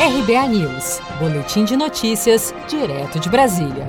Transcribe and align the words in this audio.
RBA 0.00 0.46
News, 0.46 1.00
Boletim 1.18 1.64
de 1.64 1.76
Notícias, 1.76 2.54
direto 2.68 3.18
de 3.18 3.28
Brasília. 3.28 3.84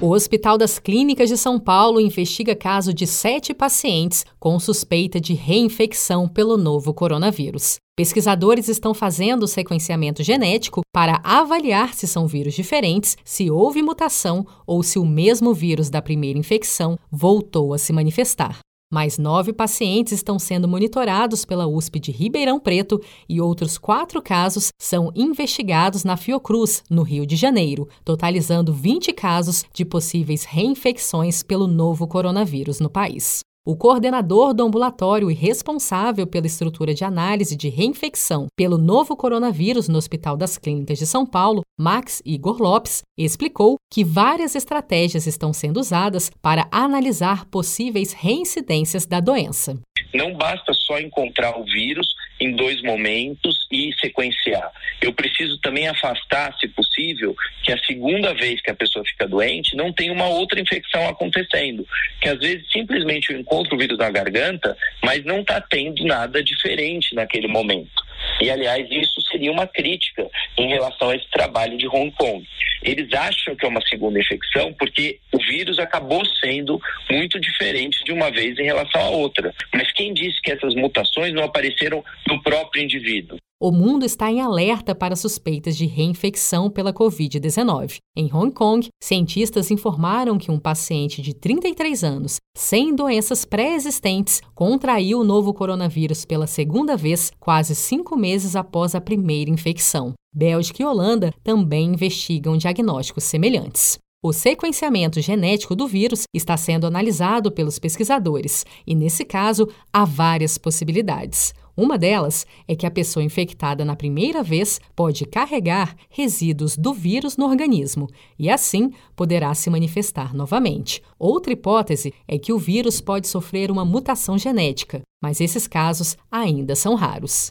O 0.00 0.08
Hospital 0.12 0.56
das 0.56 0.78
Clínicas 0.78 1.28
de 1.28 1.36
São 1.36 1.60
Paulo 1.60 2.00
investiga 2.00 2.56
caso 2.56 2.94
de 2.94 3.06
sete 3.06 3.52
pacientes 3.52 4.24
com 4.38 4.58
suspeita 4.58 5.20
de 5.20 5.34
reinfecção 5.34 6.26
pelo 6.26 6.56
novo 6.56 6.94
coronavírus. 6.94 7.76
Pesquisadores 7.94 8.66
estão 8.66 8.94
fazendo 8.94 9.46
sequenciamento 9.46 10.22
genético 10.22 10.80
para 10.90 11.20
avaliar 11.22 11.92
se 11.92 12.06
são 12.06 12.26
vírus 12.26 12.54
diferentes, 12.54 13.14
se 13.22 13.50
houve 13.50 13.82
mutação 13.82 14.46
ou 14.66 14.82
se 14.82 14.98
o 14.98 15.04
mesmo 15.04 15.52
vírus 15.52 15.90
da 15.90 16.00
primeira 16.00 16.38
infecção 16.38 16.98
voltou 17.12 17.74
a 17.74 17.78
se 17.78 17.92
manifestar. 17.92 18.58
Mais 18.92 19.18
nove 19.18 19.52
pacientes 19.52 20.12
estão 20.12 20.36
sendo 20.36 20.66
monitorados 20.66 21.44
pela 21.44 21.64
USP 21.64 22.00
de 22.00 22.10
Ribeirão 22.10 22.58
Preto 22.58 23.00
e 23.28 23.40
outros 23.40 23.78
quatro 23.78 24.20
casos 24.20 24.72
são 24.80 25.12
investigados 25.14 26.02
na 26.02 26.16
Fiocruz, 26.16 26.82
no 26.90 27.02
Rio 27.02 27.24
de 27.24 27.36
Janeiro, 27.36 27.88
totalizando 28.04 28.72
20 28.72 29.12
casos 29.12 29.64
de 29.72 29.84
possíveis 29.84 30.42
reinfecções 30.42 31.40
pelo 31.40 31.68
novo 31.68 32.08
coronavírus 32.08 32.80
no 32.80 32.90
país. 32.90 33.44
O 33.70 33.76
coordenador 33.76 34.52
do 34.52 34.64
ambulatório 34.64 35.30
e 35.30 35.34
responsável 35.34 36.26
pela 36.26 36.48
estrutura 36.48 36.92
de 36.92 37.04
análise 37.04 37.56
de 37.56 37.68
reinfecção 37.68 38.48
pelo 38.56 38.76
novo 38.76 39.14
coronavírus 39.16 39.88
no 39.88 39.96
Hospital 39.96 40.36
das 40.36 40.58
Clínicas 40.58 40.98
de 40.98 41.06
São 41.06 41.24
Paulo, 41.24 41.62
Max 41.78 42.20
Igor 42.26 42.60
Lopes, 42.60 43.04
explicou 43.16 43.76
que 43.88 44.02
várias 44.02 44.56
estratégias 44.56 45.24
estão 45.24 45.52
sendo 45.52 45.78
usadas 45.78 46.32
para 46.42 46.66
analisar 46.72 47.44
possíveis 47.44 48.12
reincidências 48.12 49.06
da 49.06 49.20
doença. 49.20 49.78
Não 50.12 50.34
basta 50.34 50.72
só 50.74 50.98
encontrar 50.98 51.56
o 51.56 51.64
vírus 51.64 52.08
em 52.40 52.52
dois 52.52 52.82
momentos 52.82 53.66
e 53.70 53.92
sequenciar. 54.00 54.72
Eu 55.00 55.12
preciso 55.12 55.58
também 55.58 55.86
afastar, 55.88 56.56
se 56.58 56.66
possível, 56.68 57.36
que 57.62 57.72
a 57.72 57.78
segunda 57.84 58.34
vez 58.34 58.60
que 58.60 58.70
a 58.70 58.74
pessoa 58.74 59.04
fica 59.04 59.28
doente 59.28 59.76
não 59.76 59.92
tem 59.92 60.10
uma 60.10 60.26
outra 60.26 60.60
infecção 60.60 61.08
acontecendo. 61.08 61.86
Que 62.20 62.28
às 62.28 62.38
vezes 62.38 62.66
simplesmente 62.72 63.32
eu 63.32 63.38
encontro 63.38 63.74
o 63.74 63.78
vírus 63.78 63.98
na 63.98 64.10
garganta, 64.10 64.76
mas 65.04 65.24
não 65.24 65.40
está 65.40 65.60
tendo 65.60 66.04
nada 66.04 66.42
diferente 66.42 67.14
naquele 67.14 67.46
momento. 67.46 68.10
E, 68.40 68.50
aliás, 68.50 68.86
isso 68.90 69.20
seria 69.30 69.52
uma 69.52 69.66
crítica 69.66 70.26
em 70.56 70.68
relação 70.68 71.10
a 71.10 71.16
esse 71.16 71.28
trabalho 71.30 71.76
de 71.76 71.86
Hong 71.86 72.10
Kong. 72.12 72.46
Eles 72.82 73.12
acham 73.12 73.54
que 73.54 73.64
é 73.64 73.68
uma 73.68 73.80
segunda 73.82 74.18
infecção 74.18 74.72
porque 74.74 75.18
o 75.32 75.38
vírus 75.38 75.78
acabou 75.78 76.24
sendo 76.24 76.80
muito 77.10 77.38
diferente 77.40 78.02
de 78.04 78.12
uma 78.12 78.30
vez 78.30 78.58
em 78.58 78.64
relação 78.64 79.00
à 79.00 79.10
outra. 79.10 79.54
Mas 79.74 79.92
quem 79.92 80.12
disse 80.14 80.40
que 80.40 80.52
essas 80.52 80.74
mutações 80.74 81.32
não 81.32 81.44
apareceram 81.44 82.04
no 82.26 82.42
próprio 82.42 82.82
indivíduo? 82.82 83.38
O 83.62 83.70
mundo 83.70 84.06
está 84.06 84.32
em 84.32 84.40
alerta 84.40 84.94
para 84.94 85.14
suspeitas 85.14 85.76
de 85.76 85.84
reinfecção 85.84 86.70
pela 86.70 86.94
Covid-19. 86.94 87.98
Em 88.16 88.32
Hong 88.32 88.50
Kong, 88.54 88.88
cientistas 88.98 89.70
informaram 89.70 90.38
que 90.38 90.50
um 90.50 90.58
paciente 90.58 91.20
de 91.20 91.34
33 91.34 92.02
anos, 92.02 92.36
sem 92.56 92.94
doenças 92.94 93.44
pré-existentes, 93.44 94.40
contraiu 94.54 95.20
o 95.20 95.24
novo 95.24 95.52
coronavírus 95.52 96.24
pela 96.24 96.46
segunda 96.46 96.96
vez, 96.96 97.30
quase 97.38 97.74
cinco 97.74 98.16
meses 98.16 98.56
após 98.56 98.94
a 98.94 99.00
primeira 99.00 99.50
infecção. 99.50 100.14
Bélgica 100.34 100.82
e 100.82 100.86
Holanda 100.86 101.30
também 101.44 101.92
investigam 101.92 102.56
diagnósticos 102.56 103.24
semelhantes. 103.24 103.98
O 104.22 104.32
sequenciamento 104.32 105.20
genético 105.20 105.76
do 105.76 105.86
vírus 105.86 106.22
está 106.34 106.56
sendo 106.56 106.86
analisado 106.86 107.52
pelos 107.52 107.78
pesquisadores 107.78 108.64
e, 108.86 108.94
nesse 108.94 109.22
caso, 109.22 109.68
há 109.92 110.06
várias 110.06 110.56
possibilidades. 110.56 111.52
Uma 111.80 111.96
delas 111.96 112.46
é 112.68 112.76
que 112.76 112.84
a 112.84 112.90
pessoa 112.90 113.24
infectada 113.24 113.86
na 113.86 113.96
primeira 113.96 114.42
vez 114.42 114.78
pode 114.94 115.24
carregar 115.24 115.96
resíduos 116.10 116.76
do 116.76 116.92
vírus 116.92 117.38
no 117.38 117.46
organismo 117.46 118.06
e, 118.38 118.50
assim, 118.50 118.92
poderá 119.16 119.54
se 119.54 119.70
manifestar 119.70 120.34
novamente. 120.34 121.02
Outra 121.18 121.54
hipótese 121.54 122.12
é 122.28 122.38
que 122.38 122.52
o 122.52 122.58
vírus 122.58 123.00
pode 123.00 123.26
sofrer 123.26 123.70
uma 123.70 123.82
mutação 123.82 124.36
genética, 124.36 125.00
mas 125.22 125.40
esses 125.40 125.66
casos 125.66 126.18
ainda 126.30 126.76
são 126.76 126.94
raros. 126.94 127.50